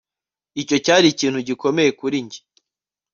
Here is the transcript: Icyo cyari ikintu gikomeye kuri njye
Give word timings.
Icyo 0.61 0.77
cyari 0.85 1.05
ikintu 1.09 1.39
gikomeye 1.47 1.89
kuri 1.99 2.17
njye 2.25 2.39